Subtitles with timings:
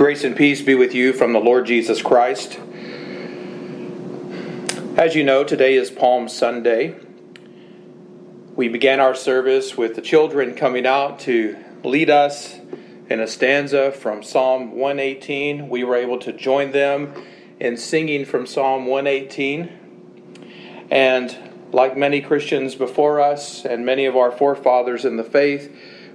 [0.00, 2.58] Grace and peace be with you from the Lord Jesus Christ.
[4.96, 6.96] As you know, today is Palm Sunday.
[8.56, 12.58] We began our service with the children coming out to lead us
[13.10, 15.68] in a stanza from Psalm 118.
[15.68, 17.12] We were able to join them
[17.60, 20.86] in singing from Psalm 118.
[20.90, 21.36] And
[21.72, 25.70] like many Christians before us and many of our forefathers in the faith,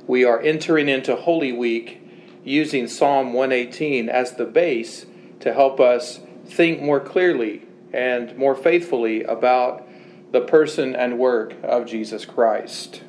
[0.08, 2.02] we are entering into Holy Week
[2.46, 5.08] using Psalm 118 as the base
[5.42, 9.86] to help us think more clearly and more faithfully about
[10.32, 13.04] the person and work of Jesus Christ.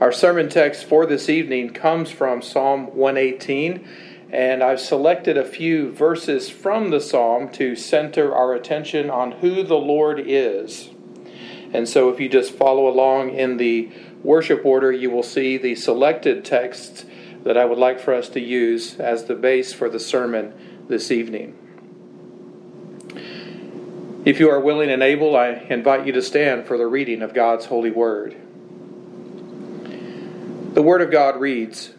[0.00, 3.86] Our sermon text for this evening comes from Psalm 118,
[4.32, 9.62] and I've selected a few verses from the psalm to center our attention on who
[9.62, 10.88] the Lord is.
[11.74, 13.90] And so, if you just follow along in the
[14.22, 17.04] worship order, you will see the selected texts
[17.44, 20.52] that I would like for us to use as the base for the sermon
[20.88, 21.56] this evening.
[24.24, 27.32] If you are willing and able, I invite you to stand for the reading of
[27.32, 28.36] God's holy word.
[30.74, 31.94] The word of God reads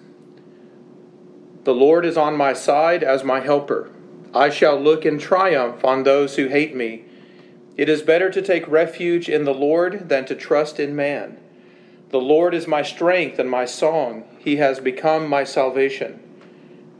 [1.64, 3.90] The Lord is on my side as my helper.
[4.34, 7.06] I shall look in triumph on those who hate me.
[7.76, 11.38] It is better to take refuge in the Lord than to trust in man.
[12.12, 14.26] The Lord is my strength and my song.
[14.38, 16.20] He has become my salvation.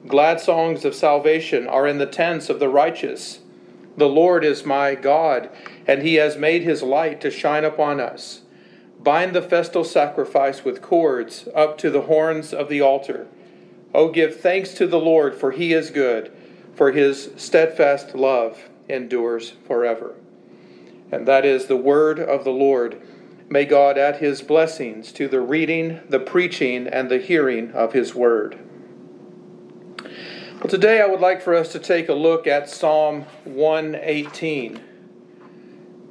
[0.08, 3.40] Glad songs of salvation are in the tents of the righteous.
[3.98, 5.50] The Lord is my God,
[5.86, 8.42] and he has made his light to shine upon us.
[9.04, 13.28] Bind the festal sacrifice with cords up to the horns of the altar.
[13.94, 16.32] O give thanks to the Lord, for he is good,
[16.74, 20.16] for his steadfast love endures forever.
[21.12, 23.02] And that is the word of the Lord.
[23.52, 28.16] May God add his blessings to the reading, the preaching, and the hearing of his
[28.16, 28.58] word.
[30.00, 34.80] Well, today I would like for us to take a look at Psalm 118.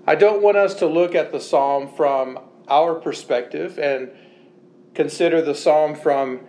[0.06, 4.10] I don't want us to look at the psalm from our perspective and
[4.92, 6.40] consider the psalm from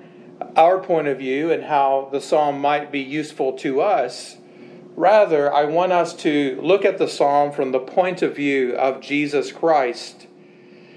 [0.58, 4.36] our point of view and how the psalm might be useful to us.
[4.98, 9.00] Rather, I want us to look at the psalm from the point of view of
[9.00, 10.28] Jesus Christ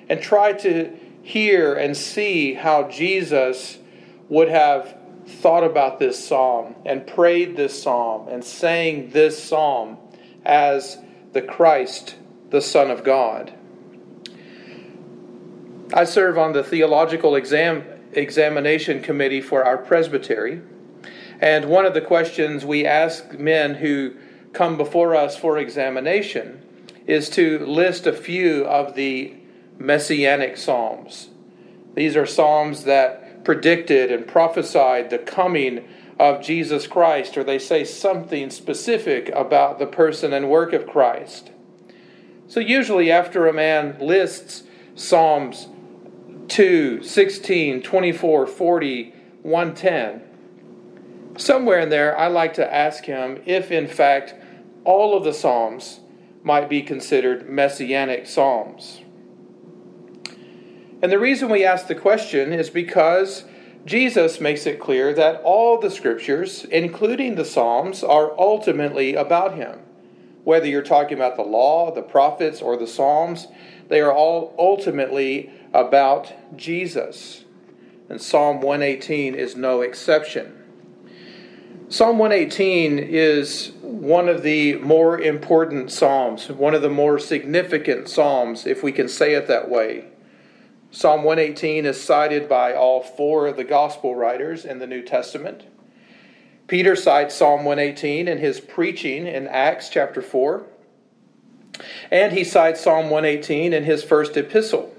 [0.09, 3.78] and try to hear and see how Jesus
[4.28, 9.97] would have thought about this psalm and prayed this psalm and sang this psalm
[10.44, 10.98] as
[11.32, 12.16] the Christ,
[12.50, 13.54] the Son of God.
[15.93, 20.60] I serve on the theological exam, examination committee for our presbytery,
[21.41, 24.14] and one of the questions we ask men who
[24.53, 26.62] come before us for examination
[27.06, 29.34] is to list a few of the
[29.79, 31.29] messianic psalms.
[31.95, 35.87] These are psalms that predicted and prophesied the coming
[36.19, 41.51] of Jesus Christ, or they say something specific about the person and work of Christ.
[42.47, 44.65] So, usually, after a man lists
[44.95, 45.69] Psalms
[46.49, 50.23] 2, 16, 24, 40, 110,
[51.37, 54.35] somewhere in there, I like to ask him if, in fact,
[54.85, 56.01] all of the Psalms
[56.43, 59.01] might be considered messianic Psalms.
[61.04, 63.44] And the reason we ask the question is because
[63.84, 69.81] Jesus makes it clear that all the scriptures, including the Psalms, are ultimately about him.
[70.44, 73.48] Whether you're talking about the law, the prophets, or the Psalms,
[73.88, 77.44] they are all ultimately about Jesus.
[78.09, 80.59] And Psalm 118 is no exception.
[81.91, 88.66] Psalm 118 is one of the more important Psalms, one of the more significant Psalms,
[88.66, 90.06] if we can say it that way.
[90.94, 95.65] Psalm 118 is cited by all four of the gospel writers in the New Testament.
[96.69, 100.65] Peter cites Psalm 118 in his preaching in Acts chapter 4.
[102.12, 104.94] And he cites Psalm 118 in his first epistle.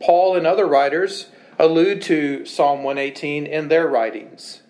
[0.00, 1.26] Paul and other writers
[1.58, 4.62] allude to Psalm 118 in their writings.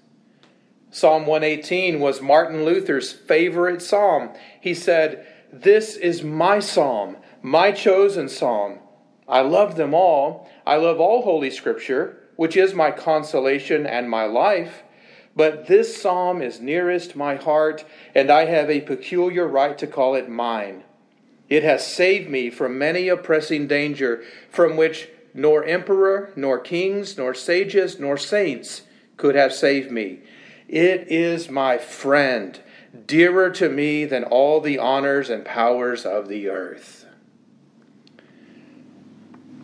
[0.91, 4.31] Psalm 118 was Martin Luther's favorite psalm.
[4.61, 8.81] He said, This is my psalm, my chosen psalm.
[9.29, 10.49] I love them all.
[10.67, 14.83] I love all Holy Scripture, which is my consolation and my life.
[15.35, 17.85] But this psalm is nearest my heart,
[18.15, 20.85] and I have a peculiar right to call it mine.
[21.49, 27.19] It has saved me from many a pressing danger, from which nor emperor, nor kings,
[27.19, 28.83] nor sages, nor saints
[29.17, 30.21] could have saved me.
[30.69, 32.59] It is my friend,
[33.07, 37.06] dearer to me than all the honors and powers of the earth.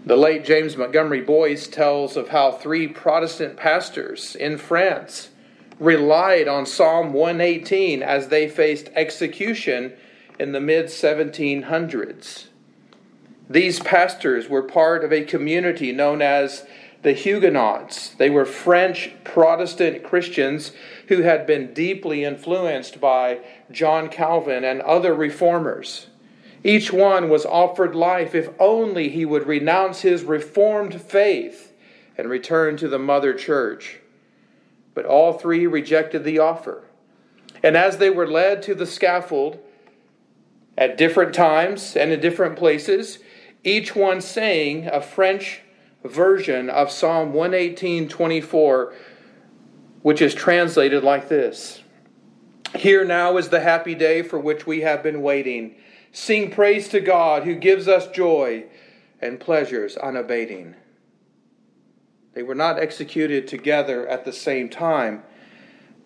[0.04, 5.28] The late James Montgomery Boice tells of how three Protestant pastors in France
[5.78, 9.92] relied on Psalm 118 as they faced execution
[10.40, 12.46] in the mid 1700s.
[13.48, 16.66] These pastors were part of a community known as
[17.02, 18.10] the Huguenots.
[18.10, 20.72] They were French Protestant Christians
[21.08, 23.38] who had been deeply influenced by
[23.70, 26.08] John Calvin and other reformers.
[26.64, 31.72] Each one was offered life if only he would renounce his reformed faith
[32.16, 33.98] and return to the mother church.
[34.94, 36.84] But all three rejected the offer.
[37.62, 39.58] And as they were led to the scaffold
[40.76, 43.18] at different times and in different places,
[43.64, 45.60] each one saying a French
[46.04, 48.92] version of Psalm 118:24
[50.02, 51.80] which is translated like this
[52.74, 55.76] Here now is the happy day for which we have been waiting
[56.12, 58.64] sing praise to God who gives us joy
[59.20, 60.74] and pleasures unabating
[62.34, 65.22] They were not executed together at the same time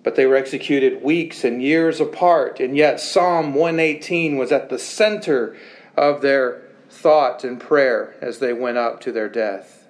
[0.02, 4.78] but they were executed weeks and years apart and yet Psalm 118 was at the
[4.78, 5.56] center
[5.96, 9.86] of their thought and prayer as they went up to their death.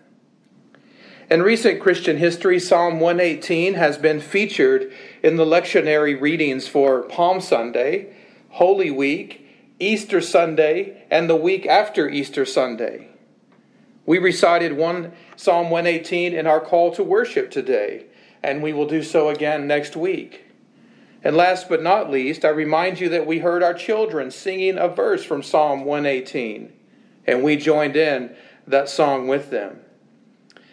[1.28, 4.92] In recent Christian history, Psalm 118 has been featured
[5.22, 8.14] in the lectionary readings for Palm Sunday,
[8.50, 9.45] Holy Week,
[9.78, 13.08] Easter Sunday, and the week after Easter Sunday.
[14.04, 18.06] We recited one Psalm 118 in our call to worship today,
[18.42, 20.44] and we will do so again next week.
[21.22, 24.88] And last but not least, I remind you that we heard our children singing a
[24.88, 26.72] verse from Psalm 118
[27.26, 28.34] and we joined in
[28.66, 29.80] that song with them.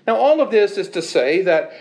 [0.05, 1.73] Now, all of this is to say that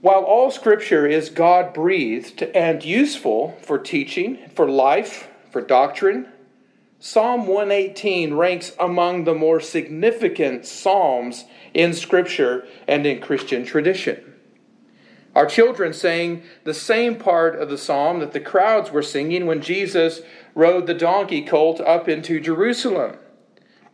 [0.00, 6.28] while all scripture is God breathed and useful for teaching, for life, for doctrine,
[6.98, 14.34] Psalm 118 ranks among the more significant psalms in scripture and in Christian tradition.
[15.34, 19.62] Our children sang the same part of the psalm that the crowds were singing when
[19.62, 20.20] Jesus
[20.54, 23.16] rode the donkey colt up into Jerusalem.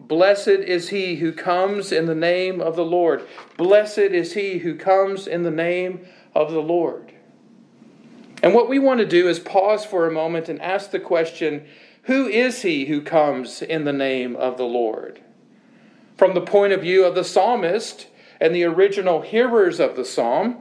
[0.00, 3.25] Blessed is he who comes in the name of the Lord.
[3.56, 7.12] Blessed is he who comes in the name of the Lord.
[8.42, 11.66] And what we want to do is pause for a moment and ask the question
[12.06, 15.20] who is he who comes in the name of the Lord?
[16.16, 18.08] From the point of view of the psalmist
[18.40, 20.58] and the original hearers of the psalm,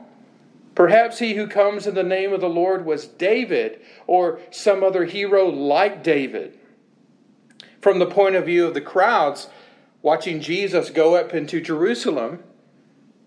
[0.75, 5.05] perhaps he who comes in the name of the Lord was David or some other
[5.05, 6.59] hero like David
[7.81, 9.47] from the point of view of the crowds
[10.01, 12.43] watching Jesus go up into Jerusalem,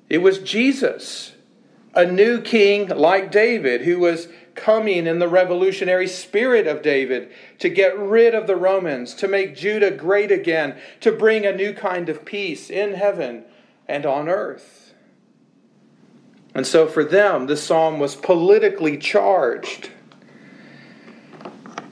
[0.08, 1.32] it was Jesus,
[1.94, 7.68] a new king like David, who was coming in the revolutionary spirit of David to
[7.68, 12.08] get rid of the Romans, to make Judah great again, to bring a new kind
[12.08, 13.44] of peace in heaven
[13.88, 14.94] and on earth.
[16.54, 19.90] And so for them, the psalm was politically charged.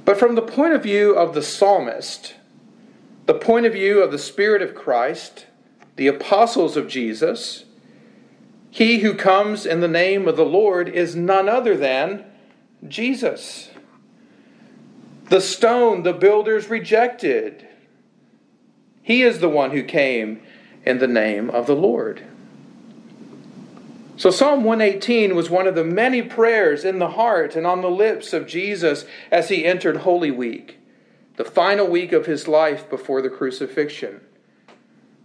[0.04, 2.34] But from the point of view of the psalmist,
[3.26, 5.46] the point of view of the Spirit of Christ,
[5.96, 7.64] the apostles of Jesus,
[8.70, 12.24] he who comes in the name of the Lord is none other than
[12.88, 13.70] Jesus.
[15.29, 17.67] The stone the builders rejected.
[19.02, 20.43] He is the one who came
[20.84, 22.23] in the name of the Lord.
[24.17, 27.91] So, Psalm 118 was one of the many prayers in the heart and on the
[27.91, 30.79] lips of Jesus as he entered Holy Week
[31.36, 34.20] the final week of his life before the crucifixion.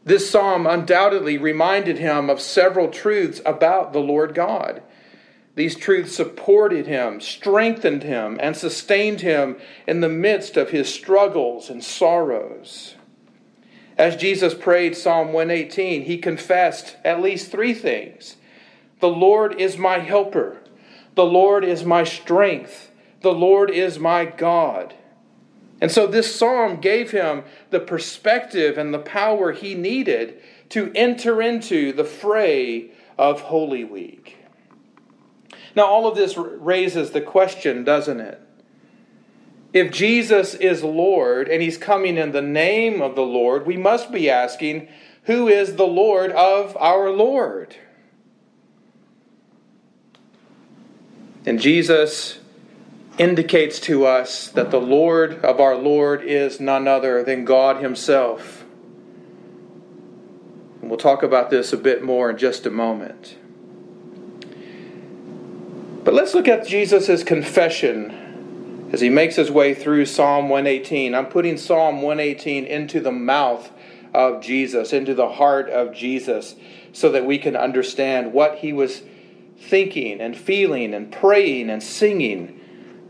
[0.04, 4.82] This psalm undoubtedly reminded him of several truths about the Lord God.
[5.58, 11.72] These truths supported him, strengthened him, and sustained him in the midst of his struggles
[11.72, 12.94] and sorrows.
[13.98, 18.36] As Jesus prayed Psalm 118, he confessed at least three things
[19.00, 20.58] The Lord is my helper,
[21.16, 24.94] the Lord is my strength, the Lord is my God.
[25.82, 31.42] And so this psalm gave him the perspective and the power he needed to enter
[31.42, 34.37] into the fray of Holy Week.
[35.78, 38.42] Now, all of this raises the question, doesn't it?
[39.74, 44.12] If Jesus is Lord and he's coming in the name of the Lord, we must
[44.12, 44.88] be asking,
[45.26, 47.76] who is the Lord of our Lord?
[51.46, 52.40] And Jesus
[53.20, 58.66] indicates to us that the Lord of our Lord is none other than God Himself.
[60.82, 63.38] And we'll talk about this a bit more in just a moment.
[66.08, 71.14] But let's look at Jesus' confession as he makes his way through Psalm 118.
[71.14, 73.70] I'm putting Psalm 118 into the mouth
[74.14, 76.56] of Jesus, into the heart of Jesus,
[76.94, 79.02] so that we can understand what he was
[79.60, 82.58] thinking and feeling and praying and singing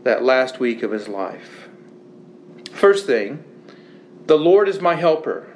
[0.02, 1.68] that last week of his life.
[2.72, 3.44] First thing,
[4.26, 5.46] the Lord is my helper.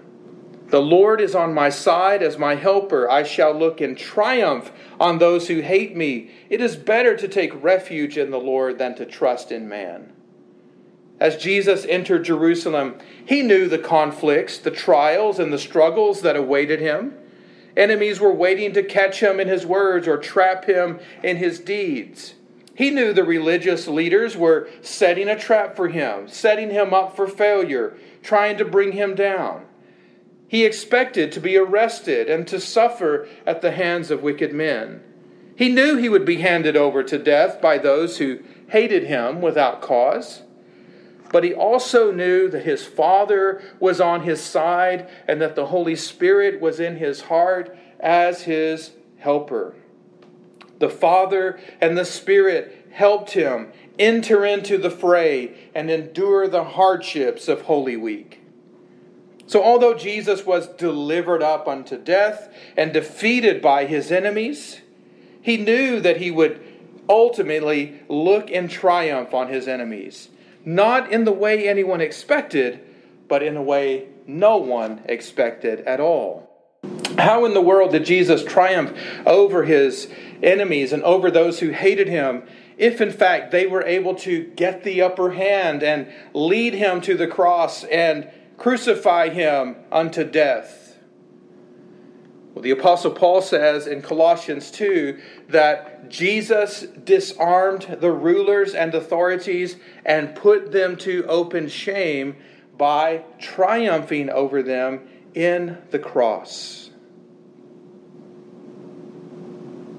[0.73, 3.11] The Lord is on my side as my helper.
[3.11, 6.31] I shall look in triumph on those who hate me.
[6.49, 10.15] It is better to take refuge in the Lord than to trust in man.
[11.21, 16.81] As Jesus entered Jerusalem, he knew the conflicts, the trials, and the struggles that awaited
[16.81, 17.19] him.
[17.77, 22.33] Enemies were waiting to catch him in his words or trap him in his deeds.
[22.75, 27.27] He knew the religious leaders were setting a trap for him, setting him up for
[27.27, 29.67] failure, trying to bring him down.
[30.53, 35.03] He expected to be arrested and to suffer at the hands of wicked men.
[35.57, 39.81] He knew he would be handed over to death by those who hated him without
[39.81, 40.43] cause.
[41.33, 45.97] But he also knew that his Father was on his side and that the Holy
[45.97, 48.91] Spirit was in his heart as his
[49.21, 49.75] helper.
[50.81, 57.49] The Father and the Spirit helped him enter into the fray and endure the hardships
[57.49, 58.42] of Holy Week.
[59.53, 64.81] So, although Jesus was delivered up unto death and defeated by his enemies,
[65.43, 66.59] he knew that he would
[67.07, 70.31] ultimately look in triumph on his enemies.
[70.65, 72.81] Not in the way anyone expected,
[73.29, 76.49] but in a way no one expected at all.
[77.19, 80.09] How in the world did Jesus triumph over his
[80.43, 82.45] enemies and over those who hated him
[82.79, 87.19] if in fact they were able to get the upper hand and lead him to
[87.19, 88.31] the cross and
[88.63, 90.97] Crucify him unto death.
[92.55, 99.79] Well, the Apostle Paul says in Colossians 2 that Jesus disarmed the rulers and authorities
[100.05, 102.37] and put them to open shame
[102.79, 106.91] by triumphing over them in the cross.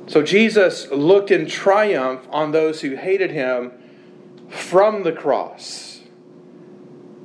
[0.07, 3.73] So Jesus looked in triumph on those who hated him
[4.47, 5.92] from the cross.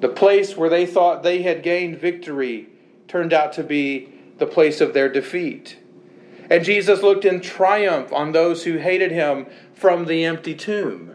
[0.00, 2.68] The place where they thought they had gained victory
[3.08, 5.78] turned out to be the place of their defeat.
[6.50, 11.14] And Jesus looked in triumph on those who hated him from the empty tomb.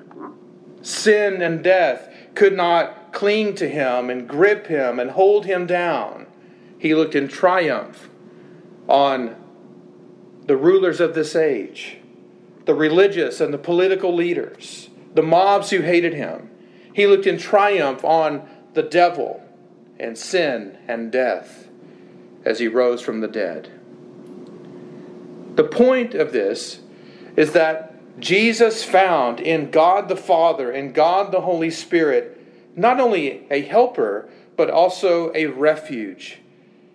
[0.81, 6.27] Sin and death could not cling to him and grip him and hold him down.
[6.77, 8.09] He looked in triumph
[8.87, 9.35] on
[10.45, 11.97] the rulers of this age,
[12.65, 16.49] the religious and the political leaders, the mobs who hated him.
[16.93, 19.41] He looked in triumph on the devil
[19.99, 21.67] and sin and death
[22.43, 23.69] as he rose from the dead.
[25.55, 26.79] The point of this
[27.35, 32.39] is that Jesus found in God the Father and God the Holy Spirit
[32.75, 36.39] not only a helper, but also a refuge.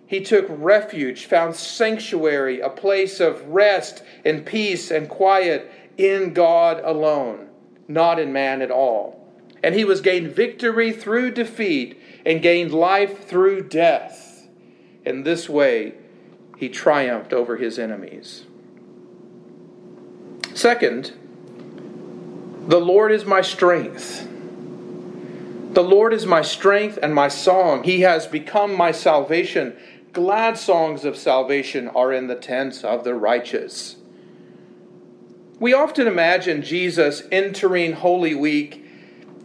[0.05, 6.81] He took refuge, found sanctuary, a place of rest and peace and quiet in God
[6.83, 7.47] alone,
[7.87, 9.18] not in man at all
[9.63, 14.47] and he was gained victory through defeat and gained life through death.
[15.05, 15.93] In this way,
[16.57, 18.45] he triumphed over his enemies.
[20.53, 21.13] Second,
[22.67, 24.27] the Lord is my strength.
[25.71, 27.83] The Lord is my strength and my song.
[27.83, 29.77] He has become my salvation.
[30.11, 33.97] Glad songs of salvation are in the tents of the righteous.
[35.59, 38.85] We often imagine Jesus entering Holy Week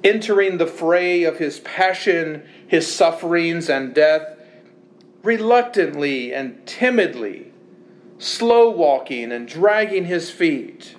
[0.04, 4.38] entering the fray of his passion, his sufferings, and death,
[5.22, 7.52] reluctantly and timidly,
[8.18, 10.94] slow walking and dragging his feet.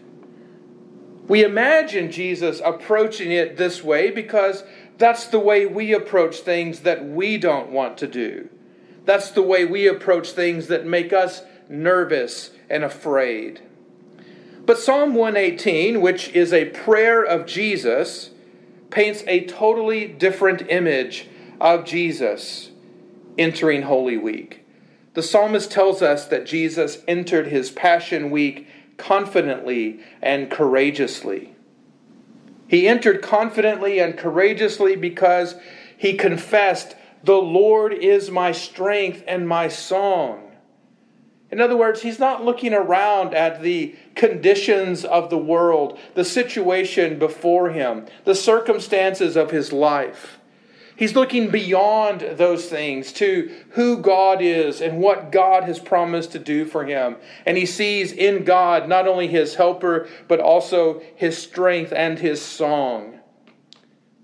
[1.27, 4.63] We imagine Jesus approaching it this way because
[4.97, 8.49] that's the way we approach things that we don't want to do.
[9.05, 13.61] That's the way we approach things that make us nervous and afraid.
[14.65, 18.31] But Psalm 118, which is a prayer of Jesus,
[18.95, 21.27] paints a totally different image
[21.59, 22.71] of Jesus
[23.37, 24.65] entering Holy Week.
[25.15, 31.53] The psalmist tells us that Jesus entered his Passion Week confidently and courageously.
[32.69, 35.55] He entered confidently and courageously because
[35.97, 40.44] he confessed, The Lord is my strength and my song.
[41.51, 47.19] In other words, he's not looking around at the conditions of the world, the situation
[47.19, 50.39] before him, the circumstances of his life.
[50.97, 56.39] He's looking beyond those things to who God is and what God has promised to
[56.39, 57.17] do for him.
[57.45, 62.41] And he sees in God not only his helper, but also his strength and his
[62.41, 63.19] song.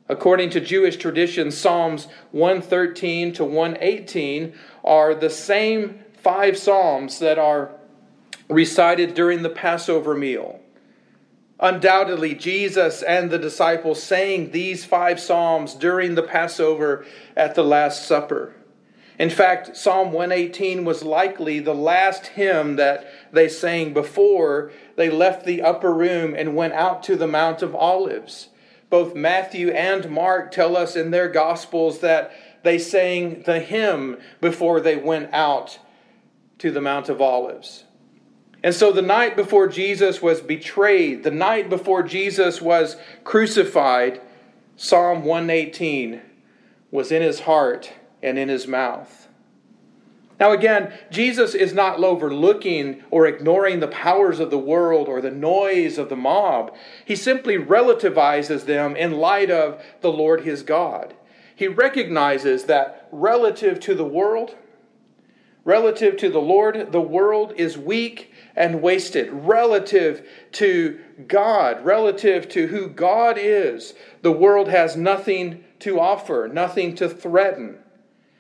[0.08, 7.72] According to Jewish tradition, Psalms 113 to 118 are the same five Psalms that are
[8.50, 10.60] recited during the Passover meal.
[11.60, 17.06] Undoubtedly, Jesus and the disciples sang these five psalms during the Passover
[17.38, 18.54] at the Last Supper.
[19.20, 25.46] In fact, Psalm 118 was likely the last hymn that they sang before they left
[25.46, 28.50] the upper room and went out to the Mount of Olives.
[28.90, 32.32] Both Matthew and Mark tell us in their Gospels that
[32.64, 35.78] they sang the hymn before they went out
[36.62, 37.86] to the Mount of Olives.
[38.64, 44.22] And so the night before Jesus was betrayed, the night before Jesus was crucified,
[44.76, 46.22] Psalm 118
[46.92, 47.92] was in his heart
[48.22, 49.28] and in his mouth.
[50.40, 55.32] Now, again, Jesus is not overlooking or ignoring the powers of the world or the
[55.32, 56.76] noise of the mob.
[57.06, 61.16] He simply relativizes them in light of the Lord his God.
[61.56, 64.56] He recognizes that relative to the world,
[65.64, 72.68] relative to the Lord, the world is weak and wasted relative to God, relative to
[72.68, 73.94] who God is.
[74.22, 77.78] The world has nothing to offer, nothing to threaten.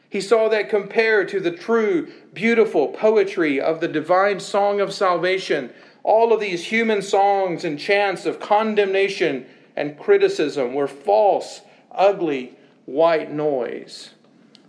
[0.10, 5.72] He saw that compared to the true, beautiful poetry of the divine song of salvation,
[6.04, 11.62] all of these human songs and chants of condemnation and criticism were false,
[11.92, 14.10] ugly, white noise.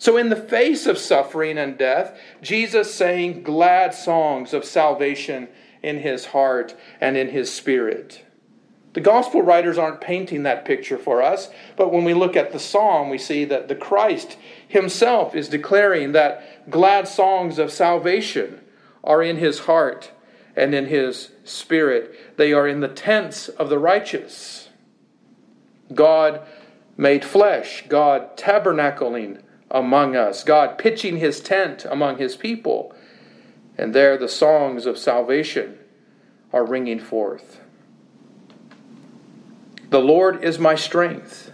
[0.02, 5.46] So, in the face of suffering and death, Jesus sang glad songs of salvation
[5.80, 8.24] in his heart and in his spirit.
[8.94, 12.58] The gospel writers aren't painting that picture for us, but when we look at the
[12.58, 18.60] psalm, we see that the Christ himself is declaring that glad songs of salvation
[19.04, 20.10] are in his heart
[20.56, 22.36] and in his spirit.
[22.36, 24.68] They are in the tents of the righteous.
[25.94, 26.40] God
[26.96, 29.42] made flesh, God tabernacling
[29.72, 32.94] among us, God pitching his tent among his people.
[33.76, 35.78] And there the songs of salvation
[36.52, 37.60] are ringing forth.
[39.88, 41.50] The Lord is my strength.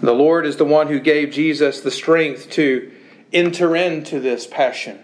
[0.00, 2.90] The Lord is the one who gave Jesus the strength to
[3.32, 4.98] enter into this passion,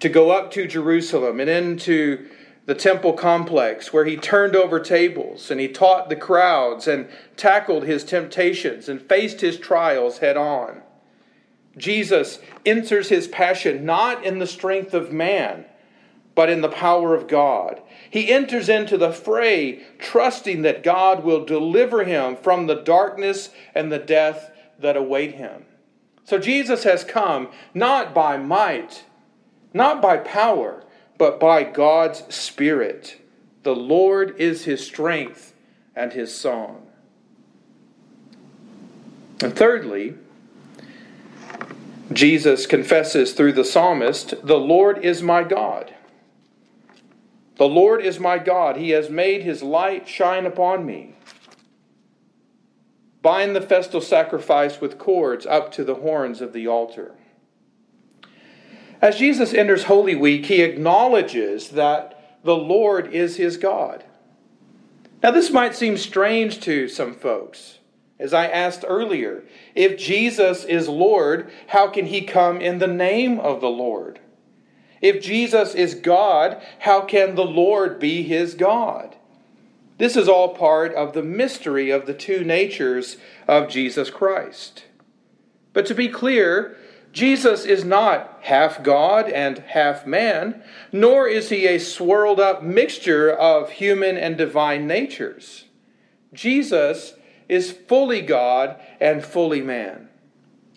[0.00, 2.28] to go up to Jerusalem and into
[2.66, 7.84] the temple complex where he turned over tables and he taught the crowds and tackled
[7.84, 10.82] his temptations and faced his trials head on.
[11.76, 15.64] Jesus enters his passion not in the strength of man,
[16.34, 17.82] but in the power of God.
[18.08, 23.90] He enters into the fray trusting that God will deliver him from the darkness and
[23.90, 25.64] the death that await him.
[26.24, 29.04] So Jesus has come not by might,
[29.74, 30.81] not by power,
[31.22, 33.16] but by God's Spirit.
[33.62, 35.54] The Lord is his strength
[35.94, 36.88] and his song.
[39.40, 40.16] And thirdly,
[42.12, 45.94] Jesus confesses through the psalmist, The Lord is my God.
[47.54, 48.76] The Lord is my God.
[48.76, 51.14] He has made his light shine upon me.
[53.22, 57.14] Bind the festal sacrifice with cords up to the horns of the altar.
[59.02, 64.04] As Jesus enters Holy Week, he acknowledges that the Lord is his God.
[65.22, 67.78] Now, this might seem strange to some folks.
[68.20, 69.42] As I asked earlier,
[69.74, 74.20] if Jesus is Lord, how can he come in the name of the Lord?
[75.00, 79.16] If Jesus is God, how can the Lord be his God?
[79.98, 83.16] This is all part of the mystery of the two natures
[83.48, 84.84] of Jesus Christ.
[85.72, 86.76] But to be clear,
[87.12, 93.30] Jesus is not half God and half man, nor is he a swirled up mixture
[93.30, 95.66] of human and divine natures.
[96.32, 97.14] Jesus
[97.50, 100.08] is fully God and fully man.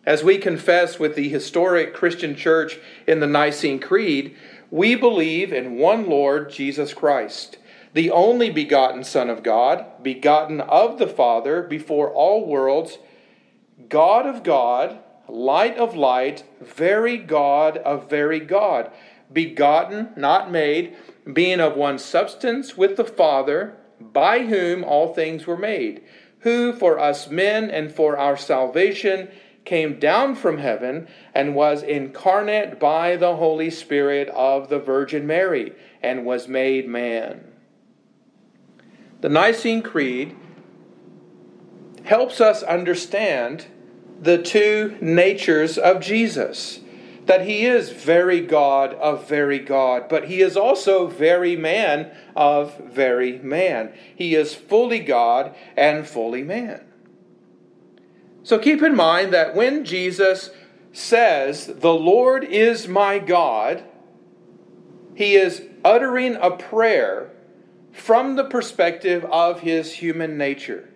[0.06, 4.36] As we confess with the historic Christian church in the Nicene Creed,
[4.70, 7.58] we believe in one Lord Jesus Christ,
[7.94, 12.98] the only begotten Son of God, begotten of the Father before all worlds,
[13.88, 18.92] God of God light of light, very God of very God,
[19.32, 20.96] begotten, not made,
[21.32, 26.04] being of one substance with the Father, by whom all things were made,
[26.40, 29.30] who for us men and for our salvation
[29.66, 35.74] came down from heaven and was incarnate by the Holy Spirit of the Virgin Mary
[36.02, 37.44] and was made man.
[39.22, 40.36] The Nicene Creed
[42.04, 43.66] helps us understand
[44.20, 46.80] the two natures of Jesus.
[47.26, 52.78] That he is very God of very God, but he is also very man of
[52.78, 53.94] very man.
[54.16, 56.86] He is fully God and fully man.
[58.44, 60.52] So keep in mind that when Jesus
[60.94, 63.84] says, The Lord is my God,
[65.16, 67.32] he is uttering a prayer
[67.92, 70.90] from the perspective of his human nature.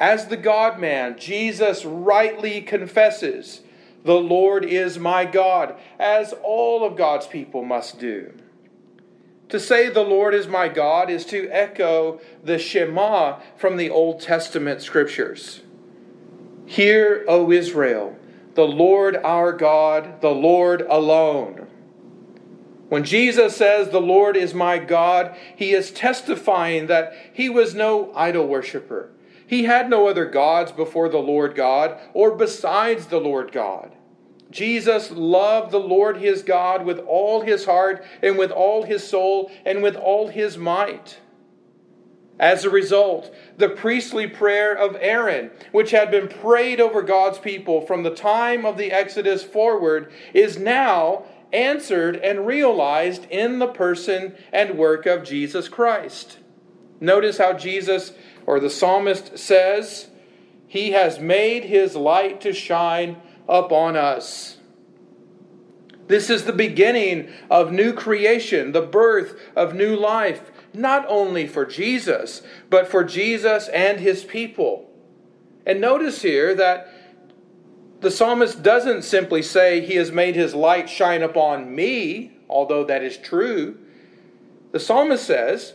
[0.00, 3.60] As the God man, Jesus rightly confesses,
[4.02, 8.32] The Lord is my God, as all of God's people must do.
[9.50, 14.20] To say the Lord is my God is to echo the Shema from the Old
[14.20, 15.60] Testament scriptures.
[16.64, 18.16] Hear, O Israel,
[18.54, 21.66] the Lord our God, the Lord alone.
[22.88, 28.12] When Jesus says, The Lord is my God, he is testifying that he was no
[28.14, 29.10] idol worshiper
[29.50, 33.96] he had no other gods before the Lord God or besides the Lord God.
[34.48, 39.50] Jesus loved the Lord his God with all his heart and with all his soul
[39.66, 41.18] and with all his might.
[42.38, 47.80] As a result, the priestly prayer of Aaron, which had been prayed over God's people
[47.80, 54.36] from the time of the Exodus forward, is now answered and realized in the person
[54.52, 56.38] and work of Jesus Christ.
[57.00, 58.12] Notice how Jesus
[58.50, 60.08] or the psalmist says,
[60.66, 64.56] He has made His light to shine upon us.
[66.08, 71.64] This is the beginning of new creation, the birth of new life, not only for
[71.64, 74.90] Jesus, but for Jesus and his people.
[75.64, 76.92] And notice here that
[78.00, 83.04] the psalmist doesn't simply say, He has made his light shine upon me, although that
[83.04, 83.78] is true.
[84.72, 85.74] The psalmist says,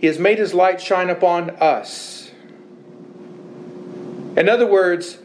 [0.00, 2.30] he has made his light shine upon us.
[4.34, 5.18] In other words,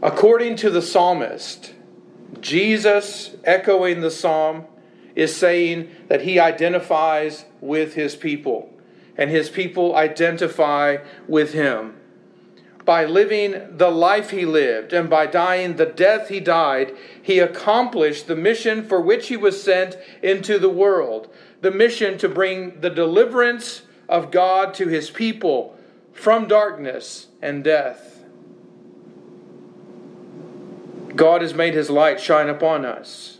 [0.00, 1.74] according to the psalmist,
[2.40, 4.66] Jesus, echoing the psalm,
[5.16, 8.72] is saying that he identifies with his people,
[9.18, 11.96] and his people identify with him.
[12.84, 18.28] By living the life he lived and by dying the death he died, he accomplished
[18.28, 21.28] the mission for which he was sent into the world
[21.60, 25.76] the mission to bring the deliverance of God to his people
[26.12, 28.24] from darkness and death.
[31.14, 33.38] God has made his light shine upon us.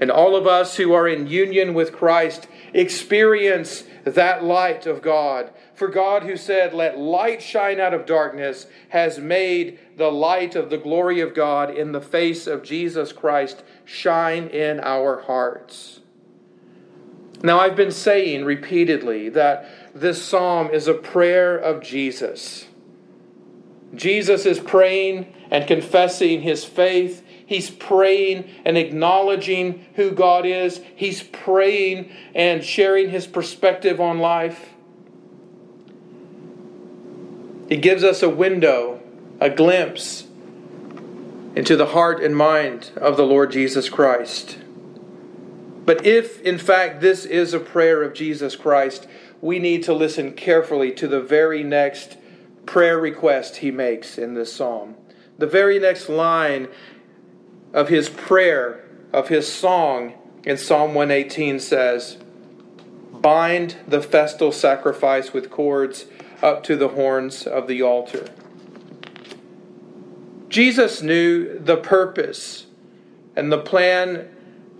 [0.00, 5.52] And all of us who are in union with Christ experience that light of God.
[5.74, 10.70] For God, who said, Let light shine out of darkness, has made the light of
[10.70, 16.00] the glory of God in the face of Jesus Christ shine in our hearts.
[17.42, 22.66] Now, I've been saying repeatedly that this psalm is a prayer of Jesus.
[23.94, 27.24] Jesus is praying and confessing his faith.
[27.44, 30.80] He's praying and acknowledging who God is.
[30.94, 34.70] He's praying and sharing his perspective on life.
[37.68, 39.00] He gives us a window,
[39.40, 40.28] a glimpse
[41.54, 44.58] into the heart and mind of the Lord Jesus Christ.
[45.84, 49.06] But if, in fact, this is a prayer of Jesus Christ,
[49.40, 52.16] we need to listen carefully to the very next
[52.66, 54.94] prayer request he makes in this psalm.
[55.38, 56.68] The very next line
[57.72, 60.14] of his prayer, of his song
[60.44, 62.18] in Psalm 118 says,
[63.12, 66.06] Bind the festal sacrifice with cords
[66.42, 68.28] up to the horns of the altar.
[70.48, 72.66] Jesus knew the purpose
[73.34, 74.28] and the plan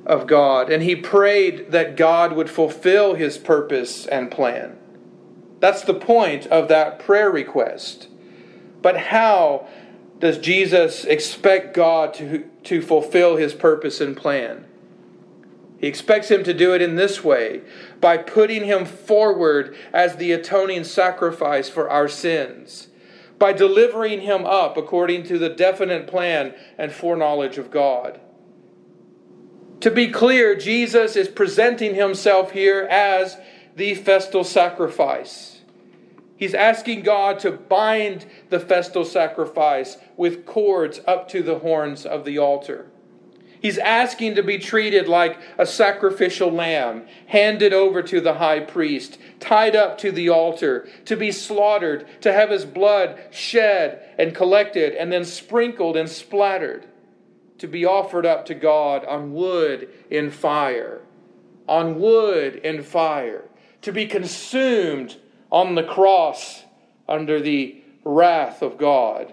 [0.05, 4.77] of God, and he prayed that God would fulfill his purpose and plan.
[5.61, 8.09] That's the point of that prayer request.
[8.83, 9.69] But how
[10.19, 14.65] does Jesus expect God to, to fulfill his purpose and plan?
[15.79, 17.63] He expects him to do it in this way
[18.01, 22.89] by putting him forward as the atoning sacrifice for our sins,
[23.39, 28.21] by delivering him up according to the definite plan and foreknowledge of God.
[29.83, 33.37] To be clear, Jesus is presenting himself here as
[33.75, 35.61] the festal sacrifice.
[36.37, 42.25] He's asking God to bind the festal sacrifice with cords up to the horns of
[42.25, 42.87] the altar.
[43.61, 49.19] He's asking to be treated like a sacrificial lamb, handed over to the high priest,
[49.41, 54.95] tied up to the altar, to be slaughtered, to have his blood shed and collected,
[54.95, 56.87] and then sprinkled and splattered
[57.63, 61.01] to be offered up to God on wood in fire,
[61.69, 63.45] on wood in fire,
[63.83, 65.17] to be consumed
[65.49, 66.65] on the cross
[67.09, 69.33] under the wrath of God.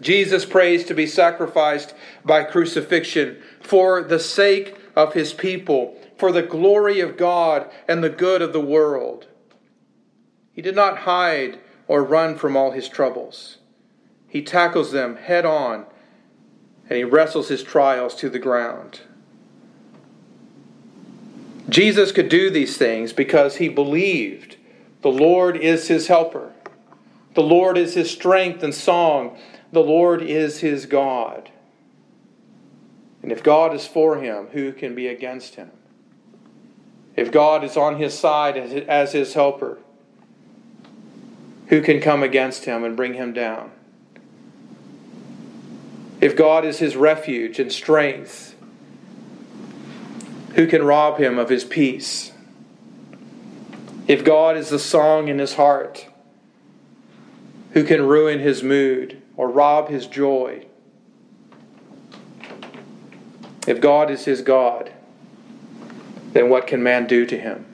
[0.00, 1.92] Jesus prays to be sacrificed
[2.24, 8.08] by crucifixion for the sake of his people, for the glory of God and the
[8.08, 9.26] good of the world.
[10.54, 13.58] He did not hide or run from all his troubles.
[14.26, 15.84] He tackles them head on
[16.90, 19.00] and he wrestles his trials to the ground.
[21.68, 24.56] Jesus could do these things because he believed
[25.02, 26.52] the Lord is his helper.
[27.34, 29.38] The Lord is his strength and song.
[29.70, 31.50] The Lord is his God.
[33.22, 35.70] And if God is for him, who can be against him?
[37.14, 39.78] If God is on his side as his helper,
[41.68, 43.70] who can come against him and bring him down?
[46.20, 48.54] If God is his refuge and strength,
[50.54, 52.32] who can rob him of his peace?
[54.06, 56.06] If God is the song in his heart,
[57.72, 60.66] who can ruin his mood or rob his joy?
[63.66, 64.92] If God is his God,
[66.32, 67.64] then what can man do to him?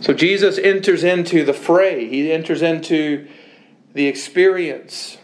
[0.00, 3.28] So Jesus enters into the fray, he enters into
[3.94, 5.18] the experience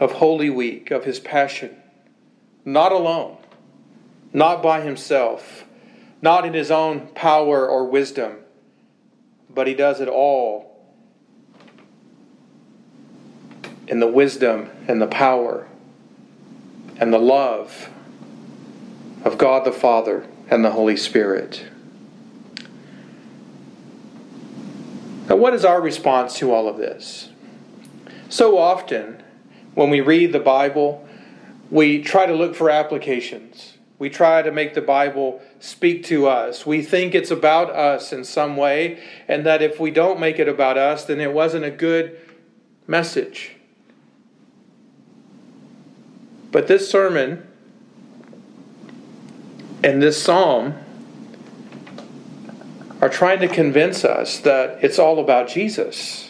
[0.00, 1.76] of Holy Week, of his passion,
[2.64, 3.36] not alone,
[4.32, 5.64] not by himself,
[6.22, 8.36] not in his own power or wisdom,
[9.48, 10.68] but he does it all
[13.86, 15.66] in the wisdom and the power
[16.98, 17.90] and the love
[19.24, 21.64] of God the Father and the Holy Spirit.
[25.28, 27.28] Now, what is our response to all of this?
[28.28, 29.22] So often,
[29.78, 31.06] when we read the Bible,
[31.70, 33.78] we try to look for applications.
[34.00, 36.66] We try to make the Bible speak to us.
[36.66, 40.48] We think it's about us in some way, and that if we don't make it
[40.48, 42.18] about us, then it wasn't a good
[42.88, 43.54] message.
[46.50, 47.46] But this sermon
[49.84, 50.74] and this psalm
[53.00, 56.27] are trying to convince us that it's all about Jesus.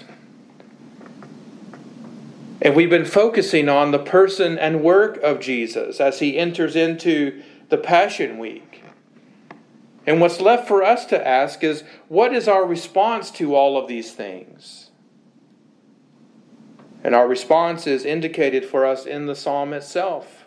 [2.61, 7.43] And we've been focusing on the person and work of Jesus as he enters into
[7.69, 8.83] the Passion Week.
[10.07, 13.89] And what's left for us to ask is what is our response to all of
[13.89, 14.91] these things?
[17.05, 20.47] And our response is indicated for us in the psalm itself,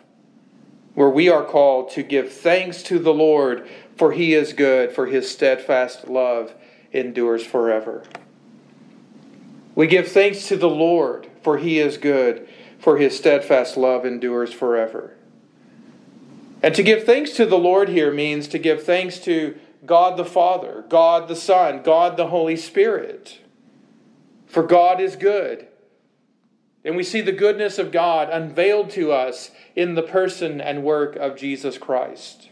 [0.94, 5.06] where we are called to give thanks to the Lord, for he is good, for
[5.06, 6.54] his steadfast love
[6.92, 8.02] endures forever.
[9.74, 14.52] We give thanks to the Lord, for he is good, for his steadfast love endures
[14.52, 15.16] forever.
[16.62, 20.24] And to give thanks to the Lord here means to give thanks to God the
[20.24, 23.40] Father, God the Son, God the Holy Spirit.
[24.46, 25.66] For God is good
[26.84, 31.16] and we see the goodness of God unveiled to us in the person and work
[31.16, 32.48] of Jesus Christ.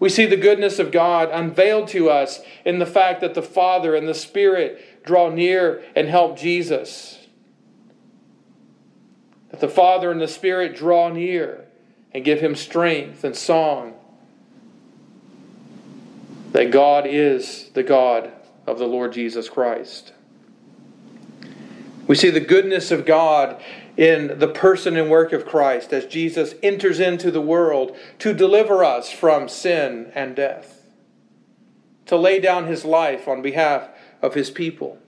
[0.00, 3.94] We see the goodness of God unveiled to us in the fact that the Father
[3.94, 7.17] and the Spirit draw near and help Jesus.
[9.50, 11.66] That the Father and the Spirit draw near
[12.12, 13.94] and give him strength and song.
[16.52, 18.32] That God is the God
[18.66, 20.12] of the Lord Jesus Christ.
[22.06, 23.62] We see the goodness of God
[23.98, 28.84] in the person and work of Christ as Jesus enters into the world to deliver
[28.84, 30.86] us from sin and death,
[32.06, 33.90] to lay down his life on behalf
[34.22, 34.98] of his people,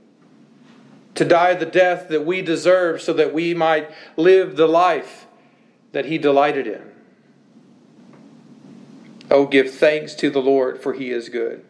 [1.14, 5.26] to die the death that we deserve so that we might live the life
[5.92, 6.90] that he delighted in.
[9.30, 11.64] Oh, give thanks to the Lord, for he is good.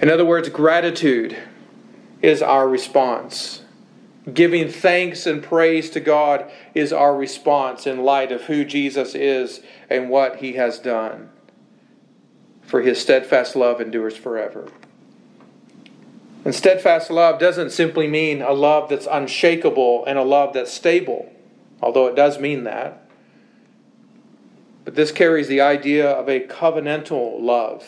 [0.00, 1.36] In other words, gratitude
[2.22, 3.62] is our response.
[4.32, 9.60] Giving thanks and praise to God is our response in light of who Jesus is
[9.88, 11.30] and what he has done.
[12.62, 14.68] For his steadfast love endures forever.
[16.46, 21.34] And steadfast love doesn't simply mean a love that's unshakable and a love that's stable,
[21.82, 23.10] although it does mean that.
[24.84, 27.84] But this carries the idea of a covenantal love,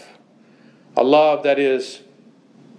[0.96, 2.00] a love that is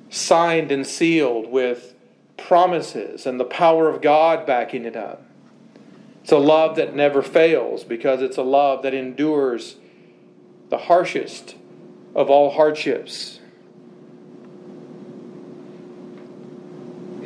[0.10, 1.96] signed and sealed with
[2.36, 5.24] promises and the power of God backing it up.
[6.24, 9.78] It's a love that never fails because it's a love that endures
[10.68, 11.56] the harshest
[12.14, 13.40] of all hardships.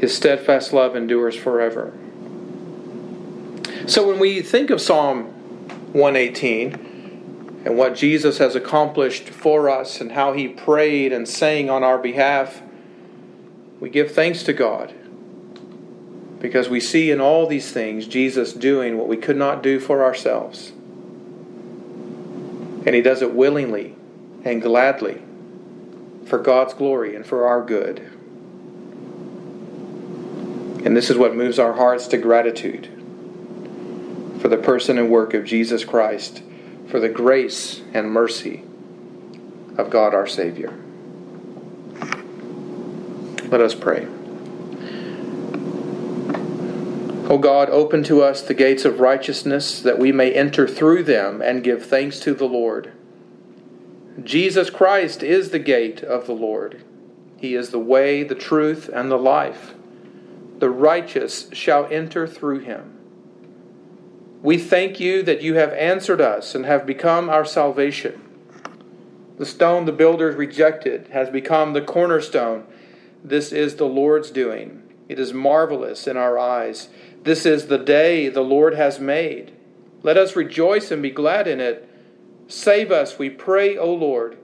[0.03, 1.93] His steadfast love endures forever.
[3.87, 5.27] So when we think of Psalm
[5.93, 11.85] 118, and what Jesus has accomplished for us and how he prayed and sang on
[11.85, 12.61] our behalf,
[13.79, 14.93] we give thanks to God
[16.41, 20.03] because we see in all these things Jesus doing what we could not do for
[20.03, 20.73] ourselves.
[22.85, 23.95] And he does it willingly
[24.43, 25.21] and gladly
[26.25, 28.12] for God's glory and for our good.
[30.85, 32.89] And this is what moves our hearts to gratitude
[34.41, 36.43] for the person and work of Jesus Christ,
[36.87, 38.63] for the grace and mercy
[39.77, 40.73] of God our Savior.
[43.45, 44.05] Let us pray.
[47.29, 51.41] O God, open to us the gates of righteousness that we may enter through them
[51.41, 52.91] and give thanks to the Lord.
[54.21, 56.83] Jesus Christ is the gate of the Lord.
[57.37, 59.73] He is the way, the truth, and the life.
[60.59, 62.99] The righteous shall enter through him.
[64.41, 68.21] We thank you that you have answered us and have become our salvation.
[69.37, 72.65] The stone the builders rejected has become the cornerstone.
[73.23, 74.83] This is the Lord's doing.
[75.09, 76.89] It is marvelous in our eyes.
[77.23, 79.53] This is the day the Lord has made.
[80.01, 81.89] Let us rejoice and be glad in it.
[82.47, 84.37] Save us, we pray, O Lord.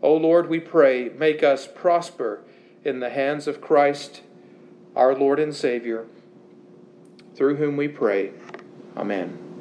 [0.00, 2.42] O Lord, we pray, make us prosper
[2.84, 4.22] in the hands of Christ,
[4.94, 6.06] our Lord and Savior,
[7.34, 8.32] through whom we pray.
[8.96, 9.51] Amen.